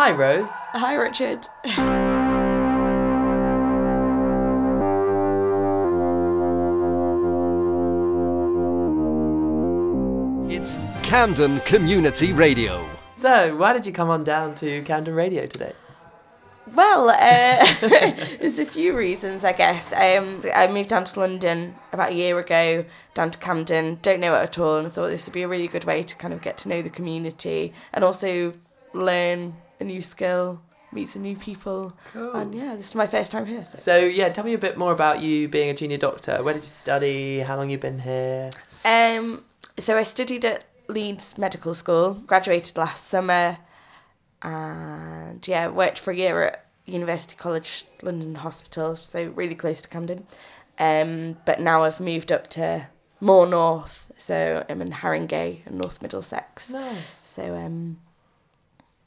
[0.00, 0.52] Hi, Rose.
[0.52, 1.48] Hi, Richard.
[10.48, 12.88] It's Camden Community Radio.
[13.16, 15.72] So, why did you come on down to Camden Radio today?
[16.76, 17.66] Well, uh,
[18.38, 19.92] there's a few reasons, I guess.
[19.92, 22.84] Um, I moved down to London about a year ago,
[23.14, 23.98] down to Camden.
[24.02, 26.04] Don't know it at all, and I thought this would be a really good way
[26.04, 28.54] to kind of get to know the community and also
[28.94, 30.60] learn a new skill,
[30.92, 31.92] meet some new people.
[32.12, 32.32] Cool.
[32.32, 33.64] And yeah, this is my first time here.
[33.64, 33.78] So.
[33.78, 36.42] So, yeah, tell me a bit more about you being a junior doctor.
[36.42, 37.40] Where did you study?
[37.40, 38.50] How long you been here?
[38.84, 39.44] Um,
[39.78, 43.58] so I studied at Leeds Medical School, graduated last summer,
[44.42, 49.88] and yeah, worked for a year at University College London Hospital, so really close to
[49.88, 50.26] Camden.
[50.78, 52.86] Um, but now I've moved up to
[53.20, 56.70] more north, so I'm in Haringey and North Middlesex.
[56.70, 56.98] Nice.
[57.22, 57.98] So um,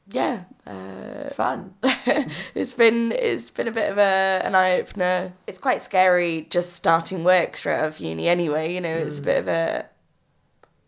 [0.09, 1.73] yeah, uh, Fun.
[2.55, 5.33] it's been it's been a bit of a an eye opener.
[5.47, 8.73] It's quite scary just starting work straight out of uni anyway.
[8.73, 9.87] You know, it's a bit of a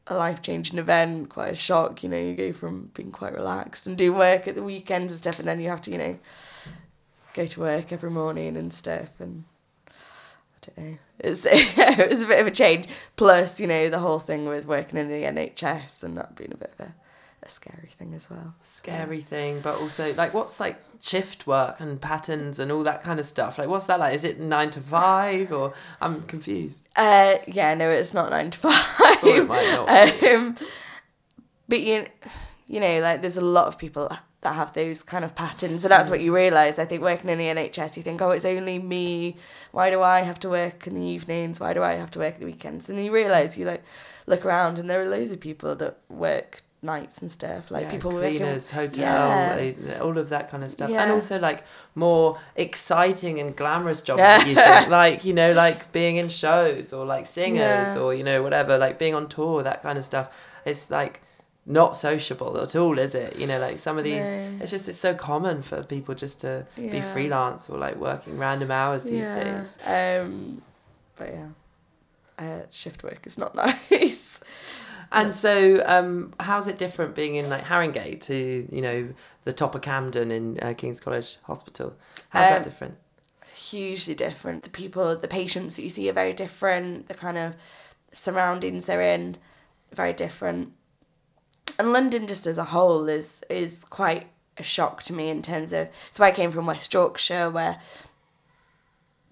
[0.07, 2.03] a life changing event, quite a shock.
[2.03, 5.19] You know, you go from being quite relaxed and do work at the weekends and
[5.19, 6.19] stuff, and then you have to you know
[7.33, 9.45] go to work every morning and stuff and.
[10.55, 10.97] I don't know.
[11.19, 12.87] It's it was a bit of a change.
[13.17, 16.57] Plus, you know, the whole thing with working in the NHS and that being a
[16.57, 16.95] bit of a,
[17.45, 18.55] a scary thing as well.
[18.61, 23.19] Scary thing, but also, like, what's like shift work and patterns and all that kind
[23.19, 23.57] of stuff?
[23.57, 24.15] Like, what's that like?
[24.15, 26.87] Is it nine to five or I'm confused?
[26.95, 28.73] Uh, yeah, no, it's not nine to five.
[28.97, 30.27] Thought it might not be.
[30.29, 30.55] um,
[31.67, 32.05] but you,
[32.67, 34.09] you know, like there's a lot of people
[34.41, 36.79] that have those kind of patterns, and that's what you realise.
[36.79, 39.37] I think working in the NHS, you think, oh, it's only me.
[39.71, 41.59] Why do I have to work in the evenings?
[41.59, 42.89] Why do I have to work at the weekends?
[42.89, 43.83] And you realise you like
[44.27, 47.71] look around, and there are loads of people that work nights and stuff.
[47.71, 49.99] Like yeah, people working- cleaners, hotel, Yeah.
[50.01, 51.01] all of that kind of stuff, Yeah.
[51.03, 51.63] and also like
[51.95, 54.37] more exciting and glamorous jobs Yeah.
[54.39, 58.23] that you think, like you know, like being in shows or like singers or you
[58.23, 60.27] know whatever, like being on tour, that kind of stuff.
[60.65, 61.21] It's like
[61.65, 63.37] not sociable at all, is it?
[63.37, 64.57] You know, like some of these, No.
[64.61, 68.69] it's just it's so common for people just to be freelance or like working random
[68.71, 69.67] hours these days.
[69.87, 70.61] Um,
[71.17, 71.47] but yeah,
[72.45, 74.12] uh, shift work is not nice.
[75.15, 79.13] And so, um, how's it different being in like Haringey to you know
[79.43, 81.95] the top of Camden in uh, King's College Hospital?
[82.29, 82.95] How's Um, that different?
[83.53, 84.63] hugely different.
[84.63, 87.07] The people, the patients that you see are very different.
[87.07, 87.55] The kind of
[88.11, 89.37] surroundings they're in,
[89.93, 90.73] very different.
[91.77, 95.73] And London, just as a whole, is is quite a shock to me in terms
[95.73, 95.89] of.
[96.09, 97.79] So I came from West Yorkshire, where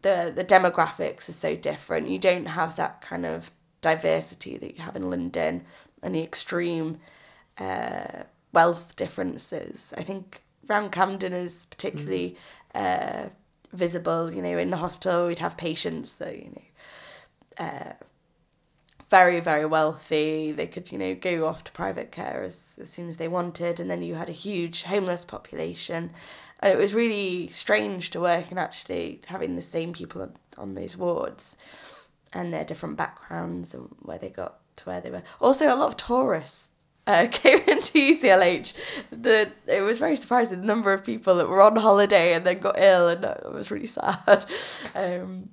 [0.04, 2.08] the the demographics are so different.
[2.08, 5.66] You don't have that kind of diversity that you have in London,
[6.02, 7.00] and the extreme
[7.58, 9.94] uh, wealth differences.
[9.98, 12.38] I think around Camden is particularly
[12.74, 13.26] uh,
[13.74, 14.32] visible.
[14.32, 17.94] You know, in the hospital, we'd have patients that you know, uh,
[19.10, 20.52] very very wealthy.
[20.52, 23.80] They could you know go off to private care as as soon as they wanted,
[23.80, 26.12] and then you had a huge homeless population.
[26.60, 30.76] And it was really strange to work and actually having the same people on, on
[30.76, 31.58] those wards
[32.34, 35.24] and their different backgrounds and where they got to where they were.
[35.40, 36.70] Also, a lot of tourists
[37.08, 38.74] uh, came into UCLH.
[39.12, 42.60] The it was very surprising the number of people that were on holiday and then
[42.60, 44.46] got ill, and it was really sad.
[44.96, 45.50] Um,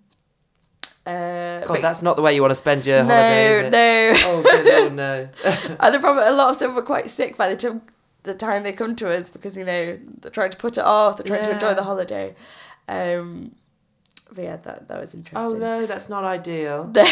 [1.06, 3.71] uh, God, but- that's not the way you want to spend your no, holiday, it?
[3.71, 4.12] no.
[4.27, 5.28] Oh, good lord, no.
[5.81, 7.81] and the problem, a lot of them were quite sick by the time
[8.25, 11.17] the time they come to us because you know they're trying to put it off,
[11.17, 12.34] they're trying to enjoy the holiday.
[12.88, 13.55] Um,
[14.33, 16.93] but yeah, that that was oh no, that's not ideal.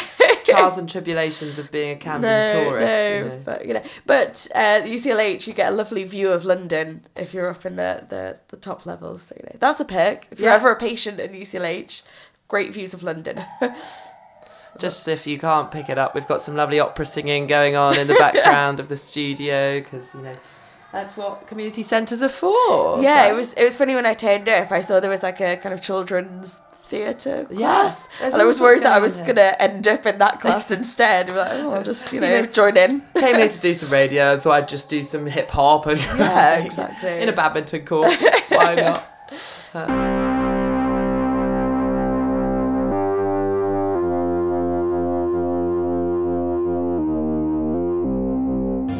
[0.48, 0.52] No.
[0.52, 3.10] Trials and tribulations of being a Camden tourist.
[3.10, 3.40] no, you know.
[3.44, 7.34] but you know, but uh, the UCLH, you get a lovely view of London if
[7.34, 9.22] you're up in the the, the top levels.
[9.22, 10.28] So, you know, that's a perk.
[10.30, 10.54] If you're Yeah.
[10.54, 12.02] ever a patient in UCLH,
[12.46, 13.44] great views of London.
[14.78, 17.98] Just if you can't pick it up, we've got some lovely opera singing going on
[17.98, 20.36] in the background of the studio because you know
[20.92, 23.02] that's what community centres are for.
[23.02, 24.70] yeah, But- it was it was funny when I turned up.
[24.70, 28.46] I saw there was like a kind of children's theatre Yeah, class, there's and I
[28.46, 31.28] was worried that I was gonna end up in that class instead.
[31.28, 33.02] Like, oh, I'll just you know, know, join in.
[33.18, 36.00] Came here to do some radio and thought I'd just do some hip hop and
[36.00, 37.10] Yeah, exactly.
[37.20, 38.16] in a badminton court.
[38.48, 39.06] Why not?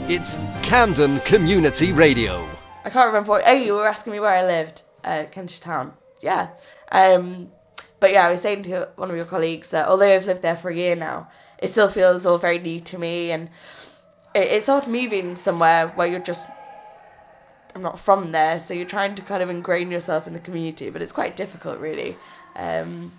[0.09, 2.49] It's Camden Community Radio.
[2.85, 3.43] I can't remember what.
[3.45, 5.95] Oh, you were asking me where I lived, uh, Kentish Town.
[6.23, 6.51] Yeah.
[6.93, 7.51] Um,
[8.01, 10.57] but yeah, I was saying to one of your colleagues that although I've lived there
[10.57, 11.29] for a year now,
[11.59, 13.49] it still feels all very new to me, and
[14.35, 16.49] it, it's odd moving somewhere where you're just
[17.77, 20.89] I'm not from there, so you're trying to kind of ingrain yourself in the community,
[20.89, 22.17] but it's quite difficult, really.
[22.57, 23.13] Um,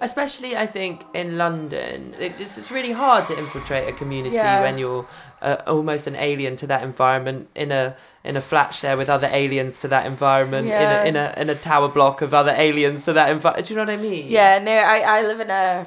[0.00, 4.60] Especially, I think in London, it just, it's really hard to infiltrate a community Yeah.
[4.62, 5.06] when you're
[5.42, 9.28] uh, almost an alien to that environment in a in a flat share with other
[9.32, 11.04] aliens to that environment Yeah.
[11.04, 13.66] in a in a in a tower block of other aliens to that environment.
[13.66, 14.28] Do you know what I mean?
[14.28, 15.86] yeah, no, I, I live in a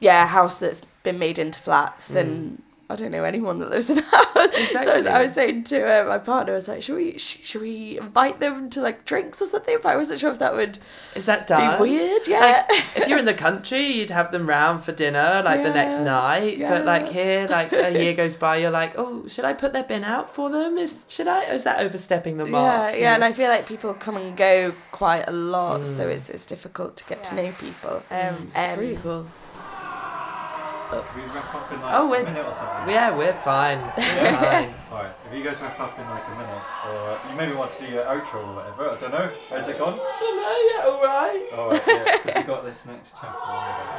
[0.00, 3.98] yeah house that's been made into flats, and I don't know anyone that lives in
[3.98, 4.26] a house.
[4.72, 7.18] So I was, I was saying to uh, my partner, I was like, should we
[7.18, 9.78] sh- should we invite them to like drinks or something?
[9.82, 10.78] But I wasn't sure if that would
[11.14, 11.80] Is that be done?
[11.80, 12.26] weird.
[12.26, 12.64] Yeah.
[12.68, 15.98] Like, if you're in the country, you'd have them round for dinner like the next
[15.98, 16.58] Yeah, night.
[16.58, 19.84] But like here, like a year goes by, you're like, oh, should I put their
[19.84, 20.76] bin out for them?
[20.78, 21.48] Is should I?
[21.50, 22.96] Or is that overstepping the Yeah, mark?
[22.96, 26.14] yeah, and I feel like people come and go quite a lot, so Mm.
[26.14, 28.02] it's it's difficult to get to know people.
[28.10, 29.26] Um, it's um, really cool.
[30.90, 32.90] Can we wrap up in like Oh, a we're- minute or something?
[32.94, 33.78] Yeah, we're fine.
[33.96, 34.40] We're Yeah.
[34.40, 34.74] fine.
[34.90, 37.86] Alright, if you guys wrap up in like a minute, or you maybe want to
[37.86, 39.30] do your outro or whatever, I don't know.
[39.48, 39.96] Where's it gone?
[39.96, 40.58] don't know.
[40.74, 41.46] Yeah, all right.
[41.52, 43.38] Alright, yeah, because you got this next chapter.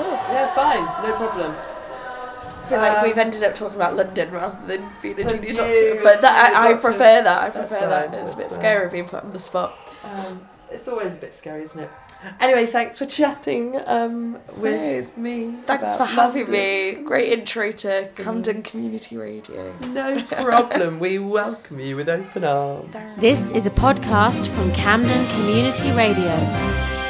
[0.03, 0.11] Cool.
[0.11, 0.83] Yeah, fine.
[1.07, 1.55] No problem.
[1.55, 5.43] I feel like we've Um, ended up talking about London rather than being a Than
[5.43, 5.99] junior doctor.
[6.03, 7.27] But that, I, I prefer that.
[7.43, 8.11] I That's prefer that.
[8.13, 8.59] fine, It's a bit fine.
[8.59, 9.77] scary being put on the spot.
[10.03, 11.89] Um, it's always a bit scary, isn't it?
[12.39, 15.55] Anyway, thanks for chatting um, with me.
[15.65, 16.99] Thanks for having London.
[16.99, 17.03] me.
[17.03, 19.73] Great intro to Camden Community Radio.
[19.87, 20.99] No problem.
[20.99, 22.93] we welcome you with open arms.
[23.17, 27.00] This is a podcast from Camden Community Radio.